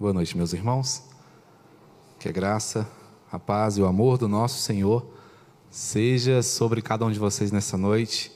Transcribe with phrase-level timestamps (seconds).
[0.00, 1.02] Boa noite, meus irmãos.
[2.20, 2.88] Que a graça,
[3.32, 5.04] a paz e o amor do nosso Senhor
[5.70, 8.30] seja sobre cada um de vocês nessa noite.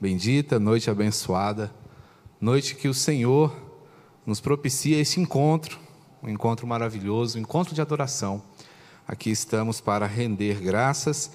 [0.00, 1.74] Bendita, noite abençoada,
[2.40, 3.52] noite que o Senhor
[4.24, 5.80] nos propicia esse encontro,
[6.22, 8.40] um encontro maravilhoso, um encontro de adoração.
[9.04, 11.32] Aqui estamos para render graças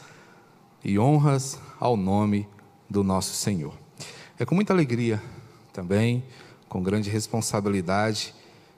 [0.85, 2.47] e honras ao nome
[2.89, 3.77] do nosso Senhor.
[4.39, 5.21] É com muita alegria
[5.73, 6.23] também,
[6.69, 8.33] com grande responsabilidade,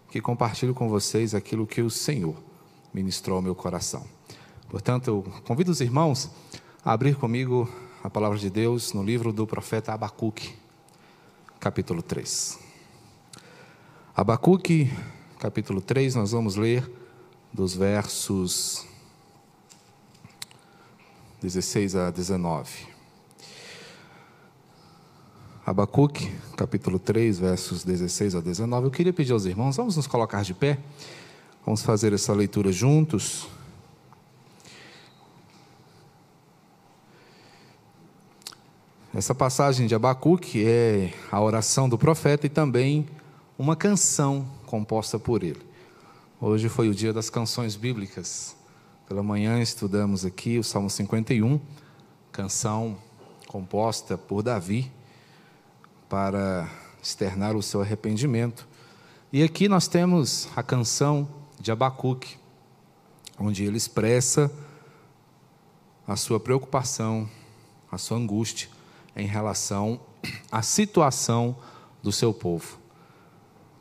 [0.09, 2.35] que compartilho com vocês aquilo que o Senhor
[2.93, 4.05] ministrou ao meu coração.
[4.69, 6.29] Portanto, eu convido os irmãos
[6.83, 7.69] a abrir comigo
[8.03, 10.55] a palavra de Deus no livro do profeta Abacuque,
[11.59, 12.59] capítulo 3.
[14.15, 14.91] Abacuque,
[15.39, 16.89] capítulo 3, nós vamos ler
[17.53, 18.85] dos versos
[21.41, 22.87] 16 a 19.
[25.65, 28.87] Abacuque, capítulo 3, versos 16 a 19.
[28.87, 30.79] Eu queria pedir aos irmãos, vamos nos colocar de pé,
[31.63, 33.47] vamos fazer essa leitura juntos.
[39.13, 43.07] Essa passagem de Abacuque é a oração do profeta e também
[43.57, 45.61] uma canção composta por ele.
[46.41, 48.55] Hoje foi o dia das canções bíblicas.
[49.07, 51.59] Pela manhã estudamos aqui o Salmo 51,
[52.31, 52.97] canção
[53.47, 54.91] composta por Davi
[56.09, 56.69] para
[57.01, 58.67] externar o seu arrependimento.
[59.31, 61.27] E aqui nós temos a canção
[61.59, 62.37] de Abacuque,
[63.39, 64.51] onde ele expressa
[66.07, 67.29] a sua preocupação,
[67.91, 68.69] a sua angústia
[69.15, 69.99] em relação
[70.51, 71.55] à situação
[72.01, 72.77] do seu povo.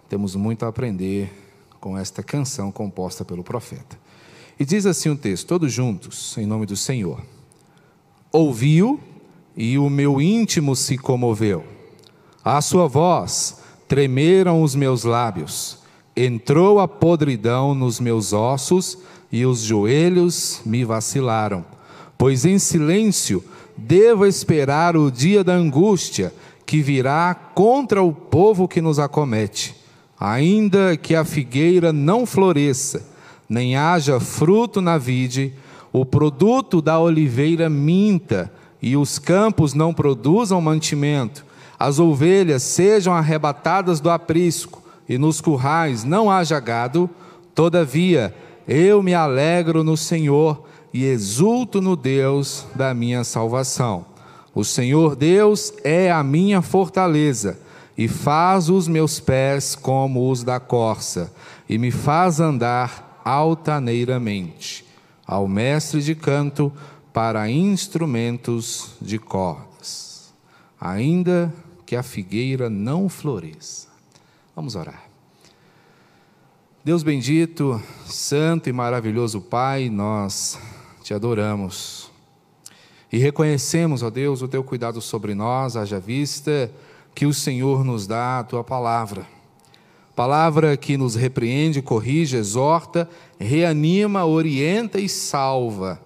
[0.09, 1.33] Temos muito a aprender
[1.81, 3.99] com esta canção composta pelo profeta.
[4.59, 7.23] E diz assim o texto, todos juntos, em nome do Senhor:
[8.33, 9.01] Ouviu
[9.57, 11.76] e o meu íntimo se comoveu
[12.47, 13.59] à sua voz
[13.89, 15.79] tremeram os meus lábios,
[16.17, 18.97] entrou a podridão nos meus ossos
[19.33, 21.65] e os joelhos me vacilaram.
[22.17, 23.43] Pois em silêncio
[23.77, 26.33] devo esperar o dia da angústia
[26.65, 29.75] que virá contra o povo que nos acomete.
[30.19, 33.05] Ainda que a figueira não floresça,
[33.49, 35.53] nem haja fruto na vide,
[35.93, 41.46] o produto da oliveira minta, e os campos não produzam mantimento,
[41.79, 47.09] as ovelhas sejam arrebatadas do aprisco, e nos currais não haja gado,
[47.55, 48.35] todavia
[48.67, 54.07] eu me alegro no Senhor e exulto no Deus da minha salvação.
[54.55, 57.61] O Senhor Deus é a minha fortaleza
[57.97, 61.33] e faz os meus pés como os da corça
[61.69, 64.85] e me faz andar altaneiramente.
[65.27, 66.73] Ao mestre de canto
[67.13, 70.33] para instrumentos de cordas.
[70.81, 71.53] Ainda
[71.87, 73.87] que a figueira não floresça.
[74.55, 75.05] Vamos orar.
[76.85, 80.59] Deus bendito, santo e maravilhoso Pai, nós
[81.03, 82.11] te adoramos
[83.13, 86.71] e reconhecemos, ó Deus, o teu cuidado sobre nós, haja vista
[87.15, 89.27] que o Senhor nos dá a tua palavra.
[90.15, 93.09] Palavra que nos repreende, corrige, exorta,
[93.39, 96.01] reanima, orienta e salva.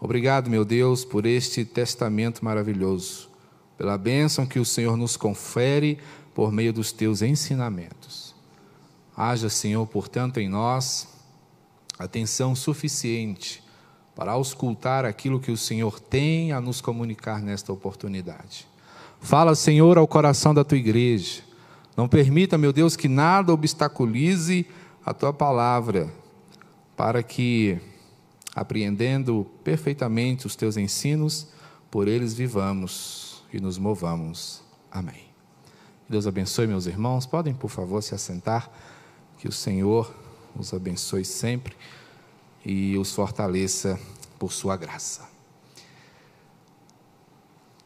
[0.00, 3.35] Obrigado, meu Deus, por este testamento maravilhoso
[3.76, 5.98] pela bênção que o Senhor nos confere
[6.34, 8.34] por meio dos teus ensinamentos.
[9.16, 11.08] Haja, Senhor, portanto, em nós
[11.98, 13.62] atenção suficiente
[14.14, 18.66] para auscultar aquilo que o Senhor tem a nos comunicar nesta oportunidade.
[19.20, 21.42] Fala, Senhor, ao coração da tua igreja.
[21.96, 24.66] Não permita, meu Deus, que nada obstaculize
[25.04, 26.12] a tua palavra,
[26.94, 27.78] para que,
[28.54, 31.48] apreendendo perfeitamente os teus ensinos,
[31.90, 34.62] por eles vivamos e nos movamos.
[34.90, 35.26] Amém.
[36.08, 37.26] Deus abençoe, meus irmãos.
[37.26, 38.70] Podem, por favor, se assentar.
[39.38, 40.12] Que o Senhor
[40.58, 41.76] os abençoe sempre
[42.64, 43.98] e os fortaleça
[44.38, 45.28] por sua graça.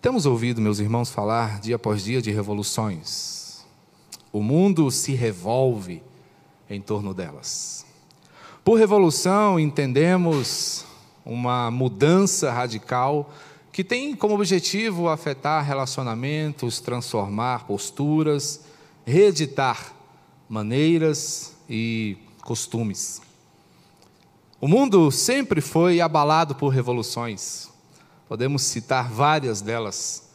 [0.01, 3.67] Temos ouvido, meus irmãos, falar dia após dia de revoluções.
[4.33, 6.03] O mundo se revolve
[6.69, 7.85] em torno delas.
[8.65, 10.87] Por revolução, entendemos
[11.25, 13.31] uma mudança radical
[13.73, 18.61] que tem como objetivo afetar relacionamentos, transformar posturas,
[19.05, 19.95] reeditar
[20.49, 23.23] maneiras e costumes.
[24.61, 27.69] O mundo sempre foi abalado por revoluções.
[28.29, 30.29] Podemos citar várias delas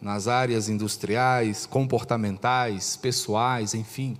[0.00, 4.16] nas áreas industriais, comportamentais, pessoais, enfim.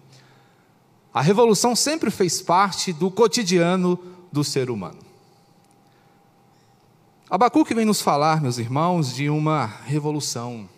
[1.13, 3.99] A revolução sempre fez parte do cotidiano
[4.31, 5.10] do ser humano.
[7.31, 10.69] Abacuque vem nos falar, meus irmãos, de uma revolução.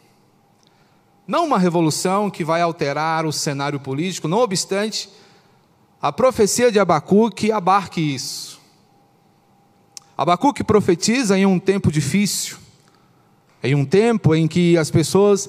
[1.26, 5.08] Não uma revolução que vai alterar o cenário político, não obstante,
[6.00, 8.60] a profecia de Abacuque abarque isso.
[10.14, 12.58] Abacuque profetiza em um tempo difícil,
[13.62, 15.49] em um tempo em que as pessoas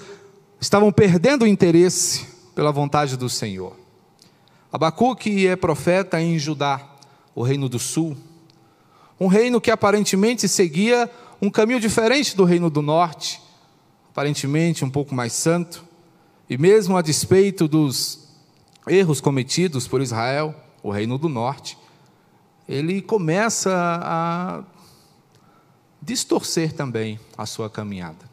[0.61, 3.75] estavam perdendo o interesse pela vontade do Senhor.
[4.71, 6.79] Abacuque é profeta em Judá,
[7.35, 8.15] o reino do sul,
[9.23, 11.09] um reino que aparentemente seguia
[11.41, 13.41] um caminho diferente do reino do norte,
[14.11, 15.85] aparentemente um pouco mais santo,
[16.49, 18.27] e mesmo a despeito dos
[18.85, 20.53] erros cometidos por Israel,
[20.83, 21.77] o reino do norte,
[22.67, 23.71] ele começa
[24.03, 24.63] a
[26.01, 28.29] distorcer também a sua caminhada.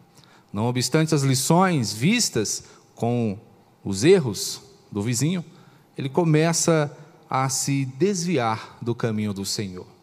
[0.52, 2.64] Não obstante as lições vistas
[2.96, 3.38] com
[3.84, 4.60] os erros
[4.90, 5.44] do vizinho,
[5.96, 6.96] ele começa
[7.30, 9.99] a se desviar do caminho do Senhor.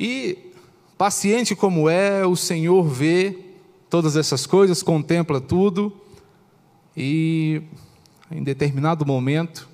[0.00, 0.54] E,
[0.96, 3.36] paciente como é, o Senhor vê
[3.90, 5.92] todas essas coisas, contempla tudo,
[6.96, 7.60] e
[8.30, 9.68] em determinado momento,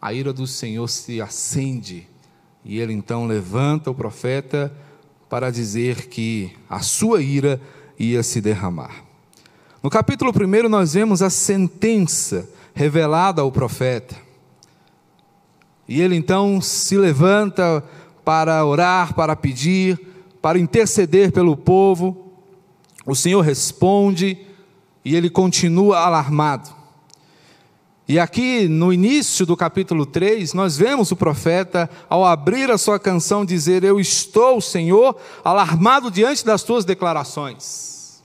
[0.00, 2.06] a ira do Senhor se acende,
[2.64, 4.72] e ele então levanta o profeta
[5.28, 7.60] para dizer que a sua ira
[7.98, 9.04] ia se derramar.
[9.82, 14.14] No capítulo 1, nós vemos a sentença revelada ao profeta.
[15.88, 17.82] E ele então se levanta
[18.26, 19.96] para orar, para pedir,
[20.42, 22.32] para interceder pelo povo.
[23.06, 24.36] O Senhor responde
[25.04, 26.74] e ele continua alarmado.
[28.08, 32.98] E aqui no início do capítulo 3, nós vemos o profeta, ao abrir a sua
[32.98, 38.24] canção, dizer: Eu estou, Senhor, alarmado diante das tuas declarações.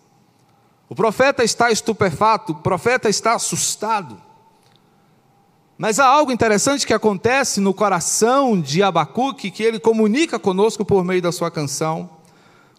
[0.90, 4.20] O profeta está estupefato, o profeta está assustado.
[5.82, 11.04] Mas há algo interessante que acontece no coração de Abacuque, que ele comunica conosco por
[11.04, 12.08] meio da sua canção,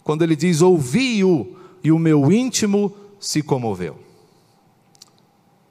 [0.04, 3.98] quando ele diz: Ouvi-o e o meu íntimo se comoveu.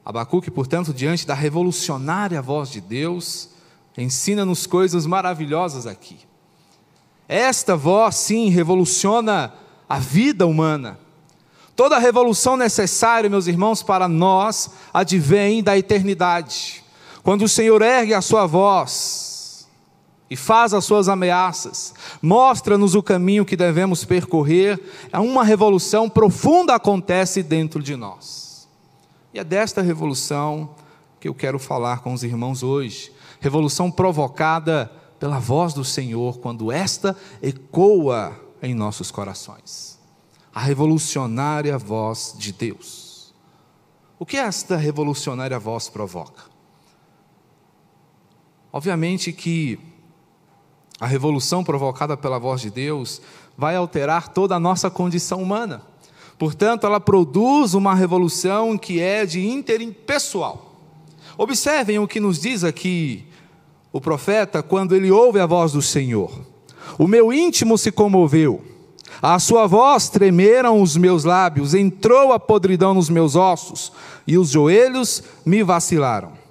[0.04, 3.48] Abacuque, portanto, diante da revolucionária voz de Deus,
[3.96, 6.18] ensina-nos coisas maravilhosas aqui.
[7.26, 9.54] Esta voz, sim, revoluciona
[9.88, 10.98] a vida humana.
[11.74, 16.81] Toda a revolução necessária, meus irmãos, para nós advém da eternidade.
[17.22, 19.68] Quando o Senhor ergue a sua voz
[20.28, 24.80] e faz as suas ameaças, mostra-nos o caminho que devemos percorrer,
[25.12, 28.68] uma revolução profunda acontece dentro de nós.
[29.32, 30.74] E é desta revolução
[31.20, 33.12] que eu quero falar com os irmãos hoje.
[33.40, 34.90] Revolução provocada
[35.20, 39.98] pela voz do Senhor, quando esta ecoa em nossos corações.
[40.52, 43.32] A revolucionária voz de Deus.
[44.18, 46.51] O que esta revolucionária voz provoca?
[48.72, 49.78] Obviamente que
[50.98, 53.20] a revolução provocada pela voz de Deus
[53.56, 55.82] vai alterar toda a nossa condição humana.
[56.38, 60.76] Portanto, ela produz uma revolução que é de ínterim pessoal.
[61.36, 63.26] Observem o que nos diz aqui
[63.92, 66.32] o profeta quando ele ouve a voz do Senhor.
[66.98, 68.62] O meu íntimo se comoveu,
[69.20, 73.92] a sua voz tremeram os meus lábios, entrou a podridão nos meus ossos,
[74.26, 76.41] e os joelhos me vacilaram.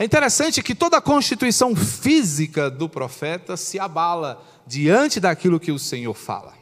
[0.00, 5.78] É interessante que toda a constituição física do profeta se abala diante daquilo que o
[5.78, 6.54] Senhor fala.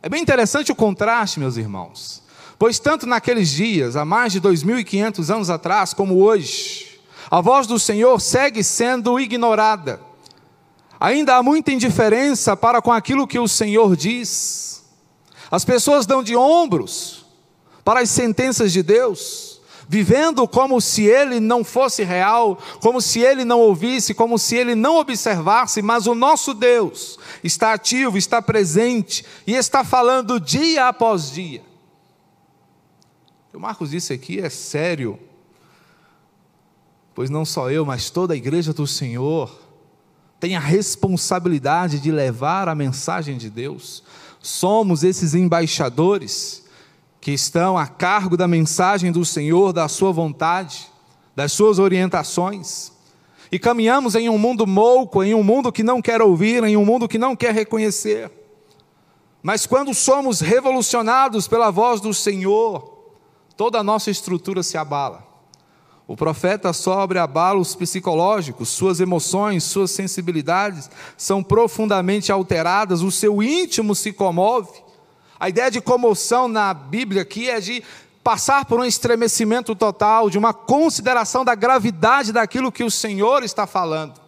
[0.00, 2.22] É bem interessante o contraste, meus irmãos,
[2.56, 7.76] pois tanto naqueles dias, há mais de 2.500 anos atrás, como hoje, a voz do
[7.76, 10.00] Senhor segue sendo ignorada.
[11.00, 14.84] Ainda há muita indiferença para com aquilo que o Senhor diz.
[15.50, 17.26] As pessoas dão de ombros
[17.84, 19.49] para as sentenças de Deus
[19.90, 24.76] vivendo como se ele não fosse real, como se ele não ouvisse, como se ele
[24.76, 31.32] não observasse, mas o nosso Deus está ativo, está presente e está falando dia após
[31.32, 31.60] dia.
[33.52, 35.18] O Marcos disse aqui é sério,
[37.12, 39.60] pois não só eu, mas toda a igreja do Senhor
[40.38, 44.04] tem a responsabilidade de levar a mensagem de Deus.
[44.40, 46.69] Somos esses embaixadores
[47.20, 50.88] que estão a cargo da mensagem do Senhor, da Sua vontade,
[51.36, 52.92] das Suas orientações.
[53.52, 56.84] E caminhamos em um mundo mouco, em um mundo que não quer ouvir, em um
[56.84, 58.30] mundo que não quer reconhecer.
[59.42, 63.12] Mas quando somos revolucionados pela voz do Senhor,
[63.56, 65.26] toda a nossa estrutura se abala.
[66.06, 73.94] O profeta sobre abalos psicológicos, suas emoções, suas sensibilidades são profundamente alteradas, o seu íntimo
[73.94, 74.89] se comove
[75.40, 77.82] a ideia de comoção na Bíblia aqui é de
[78.22, 83.66] passar por um estremecimento total, de uma consideração da gravidade daquilo que o Senhor está
[83.66, 84.20] falando.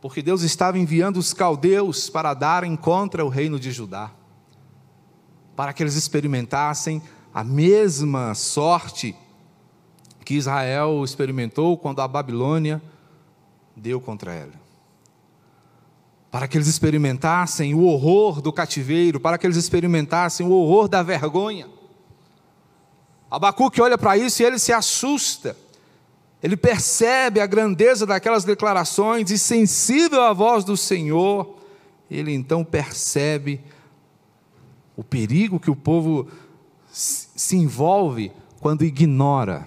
[0.00, 4.10] Porque Deus estava enviando os caldeus para darem contra o reino de Judá,
[5.54, 7.02] para que eles experimentassem
[7.34, 9.14] a mesma sorte
[10.24, 12.82] que Israel experimentou quando a Babilônia
[13.76, 14.61] deu contra ela.
[16.32, 21.00] Para que eles experimentassem o horror do cativeiro, para que eles experimentassem o horror da
[21.00, 21.68] vergonha.
[23.30, 25.56] Abacuque olha para isso e ele se assusta.
[26.42, 31.56] Ele percebe a grandeza daquelas declarações e, sensível à voz do Senhor,
[32.10, 33.60] ele então percebe
[34.96, 36.28] o perigo que o povo
[36.90, 39.66] se envolve quando ignora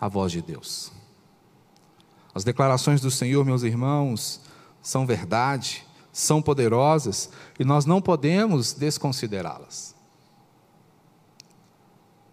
[0.00, 0.92] a voz de Deus.
[2.34, 4.40] As declarações do Senhor, meus irmãos,
[4.88, 7.28] são verdade, são poderosas
[7.60, 9.94] e nós não podemos desconsiderá-las.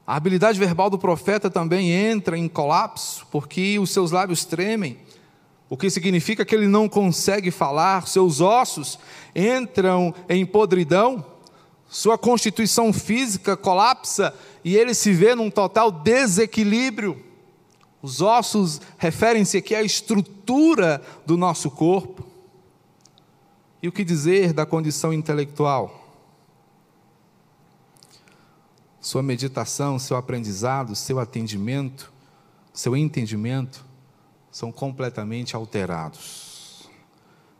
[0.07, 4.97] A habilidade verbal do profeta também entra em colapso, porque os seus lábios tremem,
[5.69, 8.97] o que significa que ele não consegue falar, seus ossos
[9.35, 11.25] entram em podridão,
[11.89, 14.33] sua constituição física colapsa
[14.63, 17.21] e ele se vê num total desequilíbrio.
[18.01, 22.24] Os ossos referem-se aqui à estrutura do nosso corpo.
[23.85, 26.09] E o que dizer da condição intelectual?
[28.99, 32.11] Sua meditação, seu aprendizado, seu atendimento,
[32.73, 33.85] seu entendimento
[34.49, 36.89] são completamente alterados.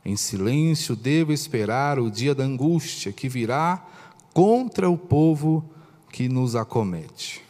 [0.04, 3.86] Em silêncio devo esperar o dia da angústia que virá
[4.34, 5.64] contra o povo
[6.12, 7.46] que nos acomete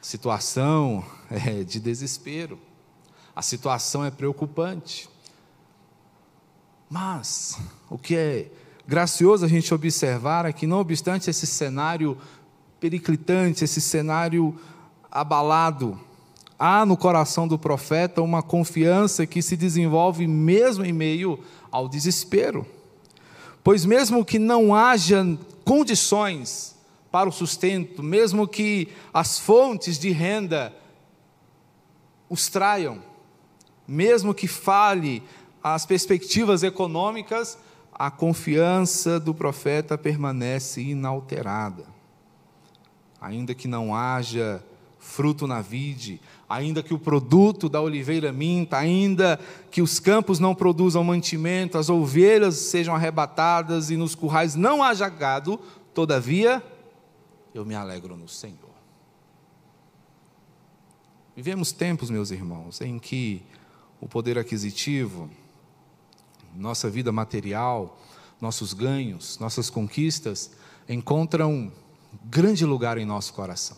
[0.00, 2.58] situação é de desespero,
[3.36, 5.09] a situação é preocupante.
[6.90, 7.56] Mas
[7.88, 8.50] o que é
[8.84, 12.18] gracioso a gente observar é que, não obstante esse cenário
[12.80, 14.58] periclitante, esse cenário
[15.08, 15.96] abalado,
[16.58, 21.38] há no coração do profeta uma confiança que se desenvolve mesmo em meio
[21.70, 22.66] ao desespero.
[23.62, 25.24] Pois, mesmo que não haja
[25.64, 26.74] condições
[27.12, 30.74] para o sustento, mesmo que as fontes de renda
[32.28, 32.98] os traiam,
[33.86, 35.22] mesmo que fale
[35.62, 37.58] as perspectivas econômicas,
[37.92, 41.84] a confiança do profeta permanece inalterada.
[43.20, 44.64] Ainda que não haja
[44.98, 49.38] fruto na vide, ainda que o produto da oliveira minta, ainda
[49.70, 55.08] que os campos não produzam mantimento, as ovelhas sejam arrebatadas e nos currais não haja
[55.08, 55.58] gado,
[55.92, 56.62] todavia
[57.54, 58.70] eu me alegro no Senhor.
[61.34, 63.42] Vivemos tempos, meus irmãos, em que
[64.00, 65.30] o poder aquisitivo,
[66.56, 67.98] nossa vida material,
[68.40, 70.50] nossos ganhos, nossas conquistas
[70.88, 71.72] encontram
[72.24, 73.76] grande lugar em nosso coração.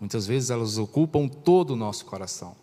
[0.00, 2.56] Muitas vezes elas ocupam todo o nosso coração.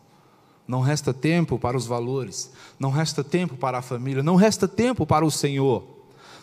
[0.68, 5.06] Não resta tempo para os valores, não resta tempo para a família, não resta tempo
[5.06, 5.84] para o Senhor.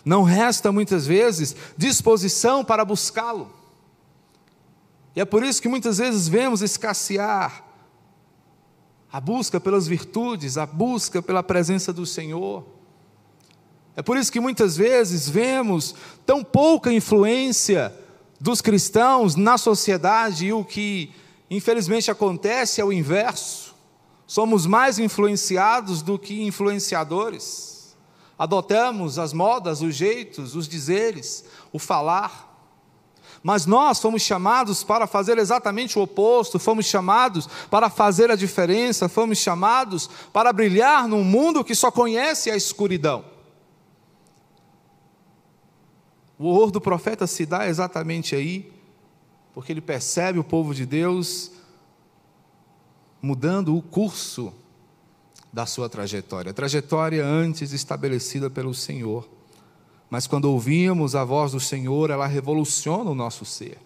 [0.05, 3.51] Não resta muitas vezes disposição para buscá-lo.
[5.15, 7.65] E é por isso que muitas vezes vemos escassear
[9.13, 12.65] a busca pelas virtudes, a busca pela presença do Senhor.
[13.97, 17.93] É por isso que muitas vezes vemos tão pouca influência
[18.41, 21.11] dos cristãos na sociedade e o que
[21.51, 23.75] infelizmente acontece é o inverso.
[24.27, 27.79] Somos mais influenciados do que influenciadores
[28.39, 32.48] adotamos as modas, os jeitos, os dizeres, o falar.
[33.43, 39.09] Mas nós fomos chamados para fazer exatamente o oposto, fomos chamados para fazer a diferença,
[39.09, 43.25] fomos chamados para brilhar num mundo que só conhece a escuridão.
[46.39, 48.73] O horror do profeta se dá exatamente aí,
[49.53, 51.51] porque ele percebe o povo de Deus
[53.21, 54.53] mudando o curso
[55.53, 59.29] da sua trajetória, a trajetória antes estabelecida pelo Senhor.
[60.11, 63.79] Mas quando ouvimos a voz do Senhor, ela revoluciona o nosso ser.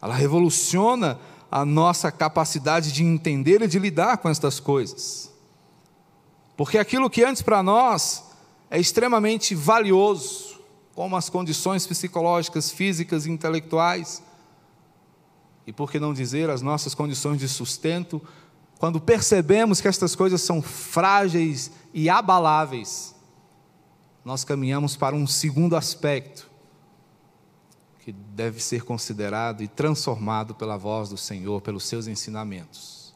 [0.00, 1.18] Ela revoluciona
[1.50, 5.32] a nossa capacidade de entender e de lidar com estas coisas.
[6.56, 8.24] Porque aquilo que antes para nós
[8.70, 10.56] é extremamente valioso,
[10.94, 14.22] como as condições psicológicas, físicas e intelectuais,
[15.66, 18.22] e por que não dizer as nossas condições de sustento,
[18.78, 23.14] quando percebemos que estas coisas são frágeis e abaláveis,
[24.26, 26.50] nós caminhamos para um segundo aspecto
[28.00, 33.14] que deve ser considerado e transformado pela voz do Senhor, pelos seus ensinamentos.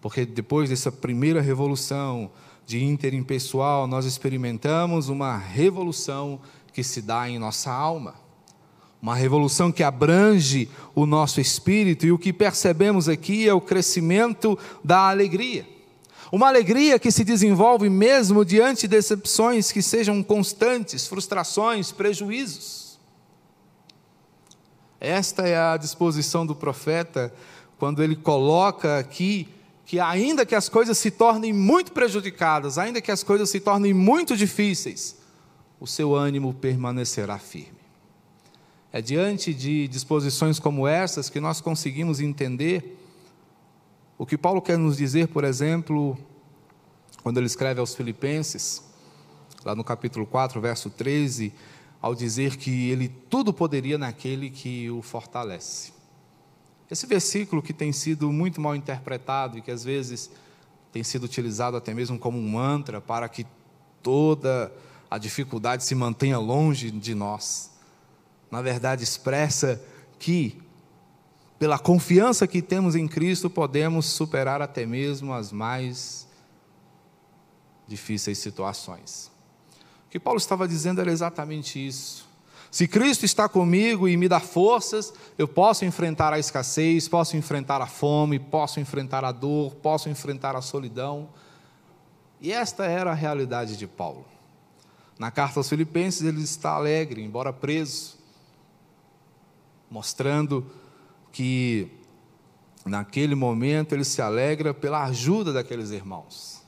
[0.00, 2.30] Porque depois dessa primeira revolução
[2.64, 6.40] de ínterim pessoal, nós experimentamos uma revolução
[6.72, 8.14] que se dá em nossa alma
[9.00, 14.58] uma revolução que abrange o nosso espírito, e o que percebemos aqui é o crescimento
[14.82, 15.75] da alegria.
[16.32, 22.98] Uma alegria que se desenvolve mesmo diante de decepções que sejam constantes, frustrações, prejuízos.
[25.00, 27.32] Esta é a disposição do profeta
[27.78, 29.48] quando ele coloca aqui
[29.84, 33.94] que, ainda que as coisas se tornem muito prejudicadas, ainda que as coisas se tornem
[33.94, 35.16] muito difíceis,
[35.78, 37.76] o seu ânimo permanecerá firme.
[38.92, 42.96] É diante de disposições como essas que nós conseguimos entender
[44.18, 46.16] o que Paulo quer nos dizer, por exemplo,
[47.22, 48.82] quando ele escreve aos Filipenses,
[49.64, 51.52] lá no capítulo 4, verso 13,
[52.00, 55.92] ao dizer que ele tudo poderia naquele que o fortalece.
[56.90, 60.30] Esse versículo que tem sido muito mal interpretado e que às vezes
[60.92, 63.44] tem sido utilizado até mesmo como um mantra para que
[64.02, 64.72] toda
[65.10, 67.72] a dificuldade se mantenha longe de nós.
[68.50, 69.82] Na verdade, expressa
[70.18, 70.56] que,
[71.58, 76.26] pela confiança que temos em Cristo, podemos superar até mesmo as mais
[77.88, 79.30] difíceis situações.
[80.06, 82.26] O que Paulo estava dizendo era exatamente isso.
[82.70, 87.80] Se Cristo está comigo e me dá forças, eu posso enfrentar a escassez, posso enfrentar
[87.80, 91.28] a fome, posso enfrentar a dor, posso enfrentar a solidão.
[92.38, 94.26] E esta era a realidade de Paulo.
[95.18, 98.18] Na carta aos Filipenses, ele está alegre, embora preso,
[99.90, 100.70] mostrando
[101.36, 101.86] que
[102.86, 106.62] naquele momento ele se alegra pela ajuda daqueles irmãos.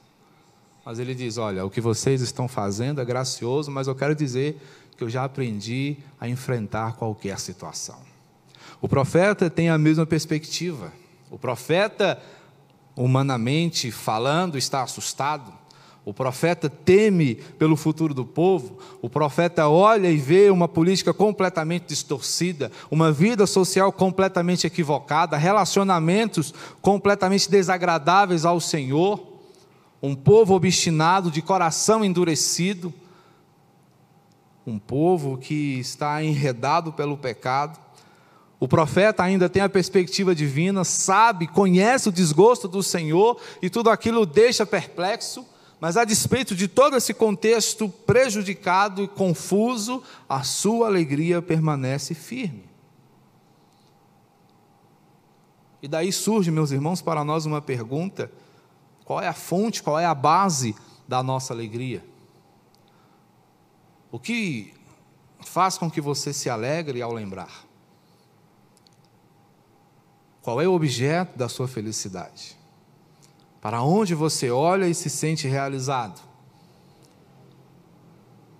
[0.84, 4.60] Mas ele diz: Olha, o que vocês estão fazendo é gracioso, mas eu quero dizer
[4.94, 7.98] que eu já aprendi a enfrentar qualquer situação.
[8.78, 10.92] O profeta tem a mesma perspectiva.
[11.30, 12.20] O profeta,
[12.94, 15.50] humanamente falando, está assustado.
[16.04, 18.78] O profeta teme pelo futuro do povo.
[19.02, 26.54] O profeta olha e vê uma política completamente distorcida, uma vida social completamente equivocada, relacionamentos
[26.80, 29.20] completamente desagradáveis ao Senhor,
[30.02, 32.92] um povo obstinado, de coração endurecido,
[34.66, 37.78] um povo que está enredado pelo pecado.
[38.60, 43.90] O profeta ainda tem a perspectiva divina, sabe, conhece o desgosto do Senhor e tudo
[43.90, 45.44] aquilo o deixa perplexo
[45.80, 52.68] mas a despeito de todo esse contexto prejudicado e confuso, a sua alegria permanece firme.
[55.80, 58.30] E daí surge, meus irmãos, para nós uma pergunta:
[59.04, 60.74] qual é a fonte, qual é a base
[61.06, 62.04] da nossa alegria?
[64.10, 64.74] O que
[65.40, 67.64] faz com que você se alegre ao lembrar?
[70.42, 72.57] Qual é o objeto da sua felicidade?
[73.60, 76.20] Para onde você olha e se sente realizado?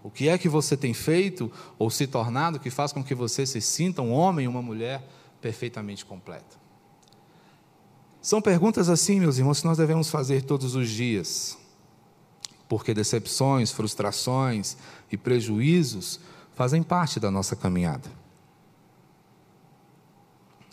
[0.03, 3.45] O que é que você tem feito ou se tornado que faz com que você
[3.45, 5.07] se sinta um homem e uma mulher
[5.41, 6.57] perfeitamente completa?
[8.21, 11.57] São perguntas assim, meus irmãos, que nós devemos fazer todos os dias,
[12.69, 14.77] porque decepções, frustrações
[15.11, 16.21] e prejuízos
[16.55, 18.11] fazem parte da nossa caminhada.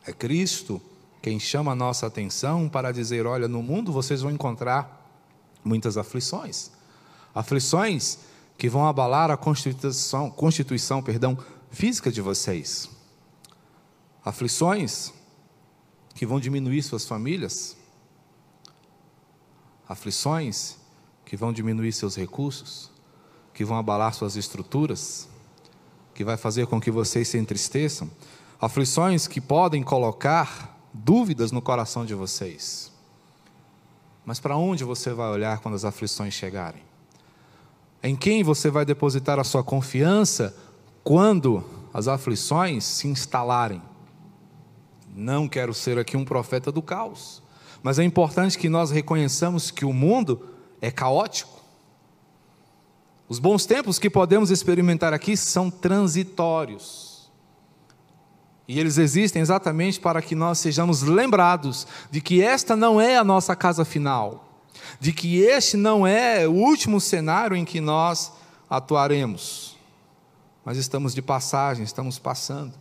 [0.06, 0.82] É Cristo
[1.26, 5.10] quem chama a nossa atenção para dizer: olha, no mundo vocês vão encontrar
[5.64, 6.70] muitas aflições.
[7.34, 8.20] Aflições
[8.56, 11.36] que vão abalar a constituição, constituição perdão,
[11.72, 12.88] física de vocês.
[14.24, 15.12] Aflições
[16.14, 17.76] que vão diminuir suas famílias.
[19.90, 20.76] Aflições
[21.26, 22.92] que vão diminuir seus recursos,
[23.52, 25.28] que vão abalar suas estruturas,
[26.14, 28.12] que vai fazer com que vocês se entristeçam.
[28.62, 32.92] Aflições que podem colocar dúvidas no coração de vocês.
[34.26, 36.82] Mas para onde você vai olhar quando as aflições chegarem?
[38.02, 40.56] Em quem você vai depositar a sua confiança
[41.04, 43.82] quando as aflições se instalarem?
[45.16, 47.42] Não quero ser aqui um profeta do caos,
[47.84, 50.50] mas é importante que nós reconheçamos que o mundo
[50.82, 51.62] é caótico.
[53.28, 57.15] Os bons tempos que podemos experimentar aqui são transitórios.
[58.68, 63.24] E eles existem exatamente para que nós sejamos lembrados de que esta não é a
[63.24, 64.60] nossa casa final,
[65.00, 68.32] de que este não é o último cenário em que nós
[68.70, 69.78] atuaremos.
[70.64, 72.74] Mas estamos de passagem, estamos passando.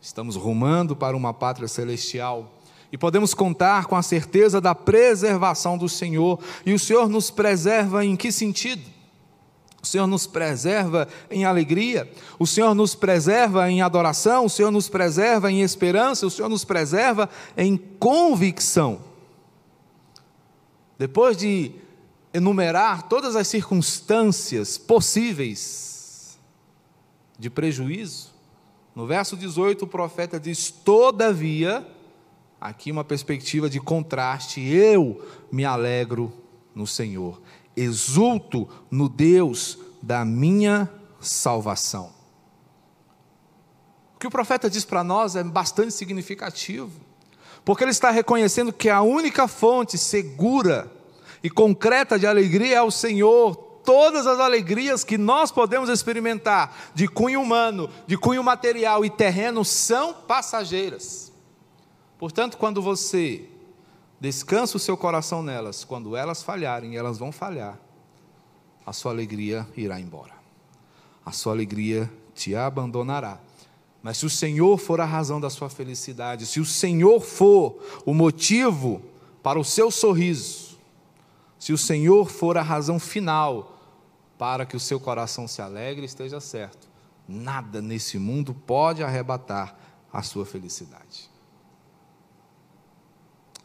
[0.00, 2.52] Estamos rumando para uma pátria celestial.
[2.92, 6.38] E podemos contar com a certeza da preservação do Senhor.
[6.64, 8.93] E o Senhor nos preserva em que sentido?
[9.84, 14.88] O Senhor nos preserva em alegria, o Senhor nos preserva em adoração, o Senhor nos
[14.88, 19.02] preserva em esperança, o Senhor nos preserva em convicção.
[20.98, 21.70] Depois de
[22.32, 26.38] enumerar todas as circunstâncias possíveis
[27.38, 28.32] de prejuízo,
[28.96, 31.86] no verso 18 o profeta diz: Todavia,
[32.58, 36.32] aqui uma perspectiva de contraste, eu me alegro
[36.74, 37.38] no Senhor
[37.76, 42.12] exulto no Deus da minha salvação.
[44.14, 46.90] O que o profeta diz para nós é bastante significativo,
[47.64, 50.90] porque ele está reconhecendo que a única fonte segura
[51.42, 53.54] e concreta de alegria é o Senhor.
[53.84, 59.62] Todas as alegrias que nós podemos experimentar, de cunho humano, de cunho material e terreno,
[59.62, 61.30] são passageiras.
[62.18, 63.46] Portanto, quando você
[64.20, 67.78] descansa o seu coração nelas, quando elas falharem, elas vão falhar,
[68.86, 70.34] a sua alegria irá embora.
[71.24, 73.40] A sua alegria te abandonará.
[74.02, 78.12] Mas se o Senhor for a razão da sua felicidade, se o Senhor for o
[78.12, 79.00] motivo
[79.42, 80.78] para o seu sorriso,
[81.58, 83.78] se o Senhor for a razão final
[84.36, 86.86] para que o seu coração se alegre, esteja certo,
[87.26, 89.74] nada nesse mundo pode arrebatar
[90.12, 91.30] a sua felicidade.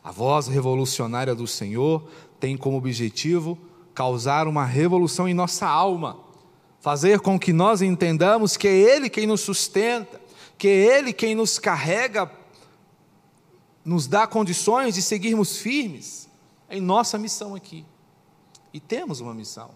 [0.10, 3.56] A voz revolucionária do Senhor tem como objetivo
[3.94, 6.18] causar uma revolução em nossa alma,
[6.80, 10.20] fazer com que nós entendamos que é Ele quem nos sustenta,
[10.58, 12.32] que é Ele quem nos carrega,
[13.86, 16.28] nos dá condições de seguirmos firmes
[16.72, 17.86] em nossa missão aqui.
[18.74, 19.70] E temos uma missão.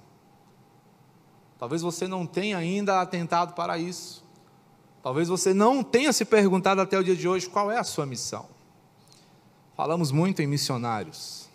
[1.60, 4.26] Talvez você não tenha ainda atentado para isso.
[5.04, 8.08] Talvez você não tenha se perguntado até o dia de hoje qual é a sua
[8.08, 8.53] missão.
[9.76, 11.50] Falamos muito em missionários.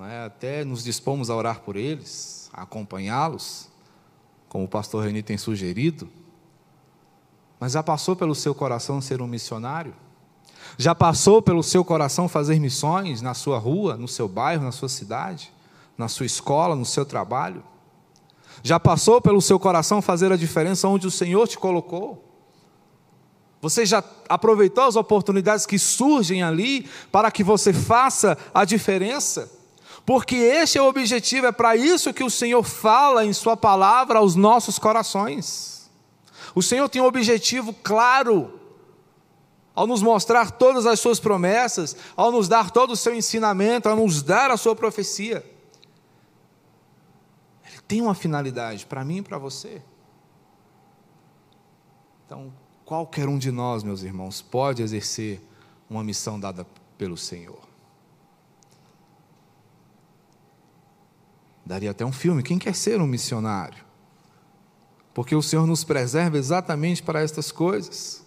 [0.00, 0.24] É?
[0.24, 3.68] Até nos dispomos a orar por eles, a acompanhá-los,
[4.48, 6.08] como o pastor Reni tem sugerido.
[7.60, 9.94] Mas já passou pelo seu coração ser um missionário?
[10.76, 14.88] Já passou pelo seu coração fazer missões na sua rua, no seu bairro, na sua
[14.88, 15.52] cidade,
[15.96, 17.62] na sua escola, no seu trabalho?
[18.62, 22.33] Já passou pelo seu coração fazer a diferença onde o Senhor te colocou?
[23.64, 29.50] Você já aproveitou as oportunidades que surgem ali para que você faça a diferença?
[30.04, 34.18] Porque este é o objetivo, é para isso que o Senhor fala em Sua palavra
[34.18, 35.90] aos nossos corações.
[36.54, 38.60] O Senhor tem um objetivo claro
[39.74, 43.96] ao nos mostrar todas as suas promessas, ao nos dar todo o seu ensinamento, ao
[43.96, 45.42] nos dar a sua profecia.
[47.66, 49.80] Ele tem uma finalidade para mim e para você.
[52.26, 52.52] Então,
[52.84, 55.40] qualquer um de nós, meus irmãos, pode exercer
[55.88, 56.66] uma missão dada
[56.98, 57.60] pelo Senhor.
[61.64, 63.82] Daria até um filme, quem quer ser um missionário?
[65.14, 68.22] Porque o Senhor nos preserva exatamente para estas coisas.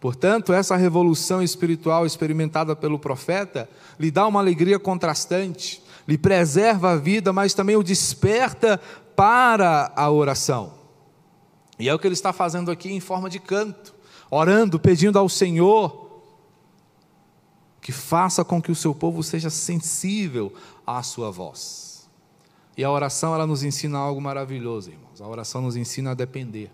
[0.00, 3.68] Portanto, essa revolução espiritual experimentada pelo profeta
[3.98, 8.80] lhe dá uma alegria contrastante, lhe preserva a vida, mas também o desperta
[9.14, 10.79] para a oração.
[11.80, 13.94] E é o que ele está fazendo aqui em forma de canto,
[14.30, 16.10] orando, pedindo ao Senhor
[17.80, 20.52] que faça com que o seu povo seja sensível
[20.86, 22.08] à sua voz.
[22.76, 25.20] E a oração ela nos ensina algo maravilhoso, irmãos.
[25.20, 26.70] A oração nos ensina a depender.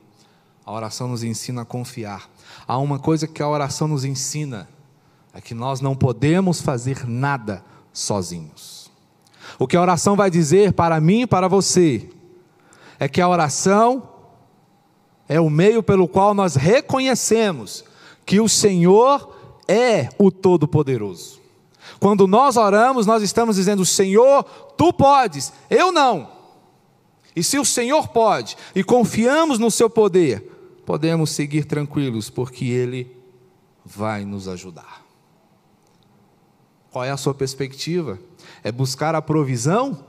[0.64, 2.28] A oração nos ensina a confiar.
[2.66, 4.68] Há uma coisa que a oração nos ensina:
[5.32, 8.90] é que nós não podemos fazer nada sozinhos.
[9.58, 12.10] O que a oração vai dizer para mim e para você
[12.98, 14.15] é que a oração
[15.28, 17.84] é o meio pelo qual nós reconhecemos
[18.24, 19.34] que o Senhor
[19.68, 21.40] é o Todo-Poderoso.
[21.98, 24.42] Quando nós oramos, nós estamos dizendo: Senhor,
[24.76, 26.28] tu podes, eu não.
[27.34, 30.40] E se o Senhor pode, e confiamos no seu poder,
[30.86, 33.14] podemos seguir tranquilos, porque Ele
[33.84, 35.04] vai nos ajudar.
[36.90, 38.18] Qual é a sua perspectiva?
[38.64, 40.04] É buscar a provisão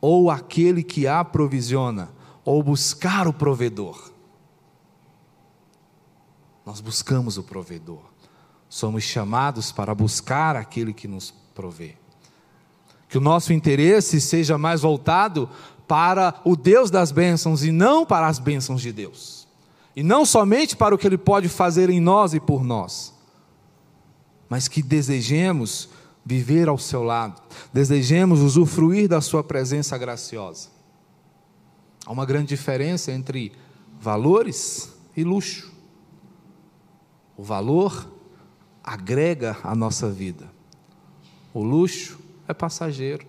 [0.00, 2.10] ou aquele que a provisiona?
[2.44, 4.12] Ou buscar o provedor?
[6.68, 8.02] Nós buscamos o provedor.
[8.68, 11.94] Somos chamados para buscar aquele que nos provê.
[13.08, 15.48] Que o nosso interesse seja mais voltado
[15.86, 19.48] para o Deus das bênçãos e não para as bênçãos de Deus.
[19.96, 23.14] E não somente para o que Ele pode fazer em nós e por nós,
[24.46, 25.88] mas que desejemos
[26.22, 27.40] viver ao seu lado,
[27.72, 30.68] desejemos usufruir da Sua presença graciosa.
[32.04, 33.52] Há uma grande diferença entre
[33.98, 35.77] valores e luxo.
[37.38, 38.12] O valor
[38.82, 40.50] agrega à nossa vida,
[41.54, 43.26] o luxo é passageiro.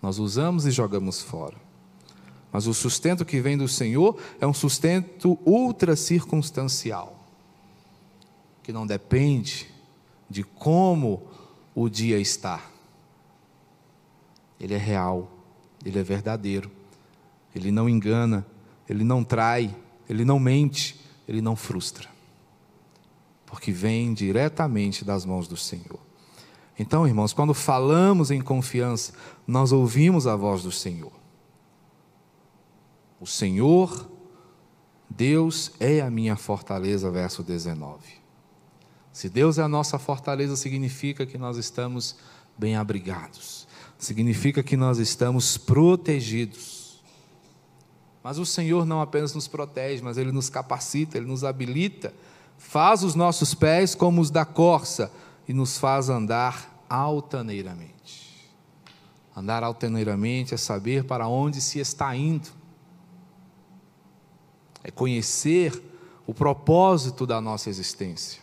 [0.00, 1.56] Nós usamos e jogamos fora.
[2.52, 7.18] Mas o sustento que vem do Senhor é um sustento ultra circunstancial,
[8.62, 9.68] que não depende
[10.30, 11.22] de como
[11.74, 12.64] o dia está.
[14.58, 15.30] Ele é real,
[15.84, 16.70] ele é verdadeiro,
[17.54, 18.46] ele não engana,
[18.88, 19.74] ele não trai,
[20.08, 22.08] ele não mente, ele não frustra,
[23.56, 25.98] porque vem diretamente das mãos do Senhor.
[26.78, 29.14] Então, irmãos, quando falamos em confiança,
[29.46, 31.12] nós ouvimos a voz do Senhor.
[33.18, 34.10] O Senhor
[35.08, 37.98] Deus é a minha fortaleza, verso 19.
[39.10, 42.14] Se Deus é a nossa fortaleza, significa que nós estamos
[42.58, 43.66] bem abrigados,
[43.96, 47.02] significa que nós estamos protegidos.
[48.22, 52.12] Mas o Senhor não apenas nos protege, mas Ele nos capacita, Ele nos habilita,
[52.58, 55.10] faz os nossos pés como os da corça
[55.48, 58.50] e nos faz andar altaneiramente.
[59.34, 62.48] Andar altaneiramente é saber para onde se está indo,
[64.82, 65.82] é conhecer
[66.26, 68.40] o propósito da nossa existência.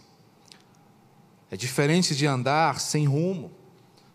[1.50, 3.52] É diferente de andar sem rumo,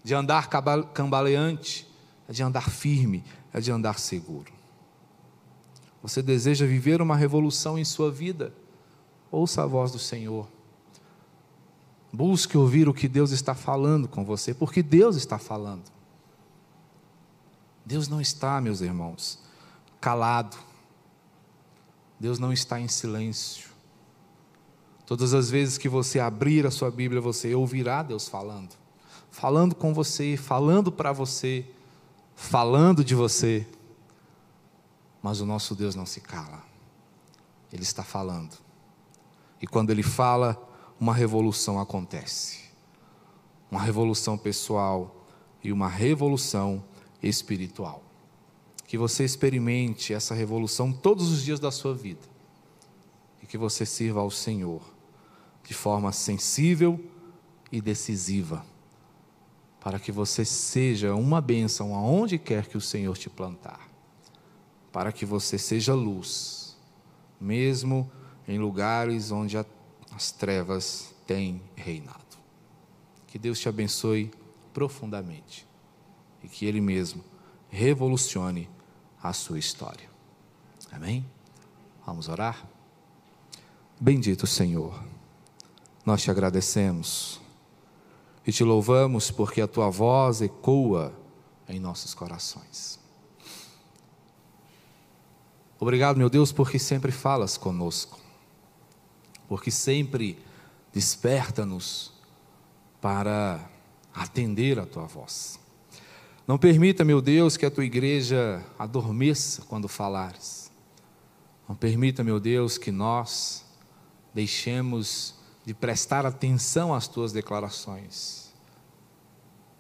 [0.02, 0.48] de andar
[0.92, 1.88] cambaleante,
[2.28, 4.52] é de andar firme, é de andar seguro.
[6.02, 8.52] Você deseja viver uma revolução em sua vida?
[9.30, 10.48] Ouça a voz do Senhor.
[12.12, 15.84] Busque ouvir o que Deus está falando com você, porque Deus está falando.
[17.84, 19.38] Deus não está, meus irmãos,
[20.00, 20.56] calado.
[22.18, 23.68] Deus não está em silêncio.
[25.06, 28.74] Todas as vezes que você abrir a sua Bíblia, você ouvirá Deus falando.
[29.30, 31.64] Falando com você, falando para você,
[32.34, 33.66] falando de você.
[35.22, 36.62] Mas o nosso Deus não se cala.
[37.72, 38.67] Ele está falando.
[39.60, 40.56] E quando ele fala,
[41.00, 42.60] uma revolução acontece.
[43.70, 45.26] Uma revolução pessoal
[45.62, 46.82] e uma revolução
[47.22, 48.02] espiritual.
[48.86, 52.26] Que você experimente essa revolução todos os dias da sua vida.
[53.42, 54.82] E que você sirva ao Senhor
[55.64, 56.98] de forma sensível
[57.70, 58.64] e decisiva.
[59.80, 63.88] Para que você seja uma bênção aonde quer que o Senhor te plantar.
[64.90, 66.76] Para que você seja luz,
[67.38, 68.10] mesmo
[68.48, 72.18] em lugares onde as trevas têm reinado.
[73.26, 74.30] Que Deus te abençoe
[74.72, 75.66] profundamente
[76.42, 77.22] e que Ele mesmo
[77.68, 78.68] revolucione
[79.22, 80.08] a sua história.
[80.90, 81.24] Amém?
[82.06, 82.66] Vamos orar?
[84.00, 84.98] Bendito Senhor,
[86.06, 87.40] nós te agradecemos
[88.46, 91.12] e te louvamos porque a tua voz ecoa
[91.68, 92.98] em nossos corações.
[95.78, 98.18] Obrigado, meu Deus, porque sempre falas conosco,
[99.48, 100.38] porque sempre
[100.92, 102.12] desperta-nos
[103.00, 103.68] para
[104.14, 105.58] atender a tua voz.
[106.46, 110.70] Não permita, meu Deus, que a tua igreja adormeça quando falares.
[111.68, 113.64] Não permita, meu Deus, que nós
[114.32, 115.34] deixemos
[115.64, 118.54] de prestar atenção às tuas declarações,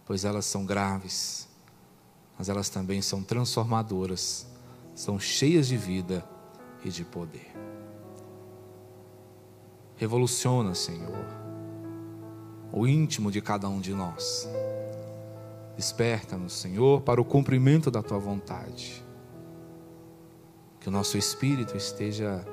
[0.04, 1.48] pois elas são graves,
[2.38, 4.46] mas elas também são transformadoras,
[4.94, 6.28] são cheias de vida
[6.84, 7.57] e de poder.
[9.98, 11.26] Revoluciona, Senhor,
[12.72, 14.48] o íntimo de cada um de nós
[15.78, 19.00] Desperta-nos, Senhor, para o cumprimento da tua vontade.
[20.80, 22.44] Que o nosso espírito esteja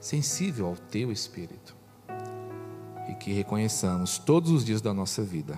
[0.00, 1.76] sensível ao teu espírito.
[3.08, 5.56] E que reconheçamos todos os dias da nossa vida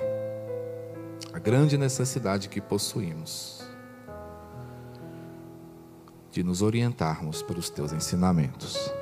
[1.33, 3.66] a grande necessidade que possuímos
[6.31, 8.92] de nos orientarmos pelos teus ensinamentos.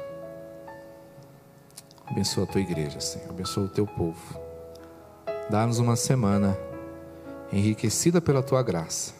[2.15, 3.29] Abençoa a tua igreja, Senhor.
[3.29, 4.41] Abençoa o teu povo.
[5.51, 6.57] Dá-nos uma semana
[7.53, 9.13] enriquecida pela tua graça.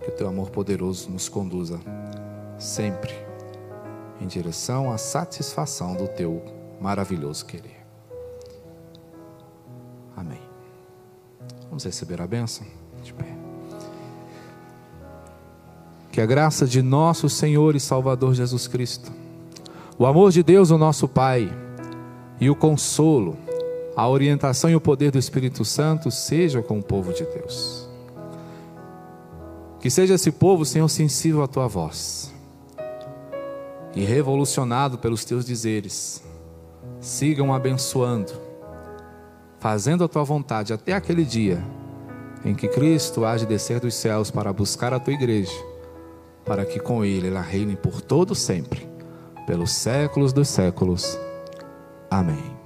[0.00, 1.80] Que o teu amor poderoso nos conduza
[2.56, 3.12] sempre
[4.20, 6.40] em direção à satisfação do teu
[6.80, 7.84] maravilhoso querer.
[10.16, 10.40] Amém.
[11.68, 12.64] Vamos receber a bênção?
[13.02, 13.36] De pé.
[16.12, 19.10] Que a graça de nosso Senhor e Salvador Jesus Cristo,
[19.98, 21.52] o amor de Deus, o nosso Pai,
[22.40, 23.36] e o consolo,
[23.96, 27.88] a orientação e o poder do Espírito Santo seja com o povo de Deus.
[29.80, 32.32] Que seja esse povo, Senhor, sensível à tua voz
[33.94, 36.22] e revolucionado pelos teus dizeres.
[37.00, 38.32] Sigam abençoando,
[39.58, 41.64] fazendo a tua vontade até aquele dia
[42.44, 45.52] em que Cristo há de descer dos céus para buscar a tua igreja,
[46.44, 48.88] para que com ele ela reine por todo sempre,
[49.46, 51.18] pelos séculos dos séculos.
[52.10, 52.57] Amém.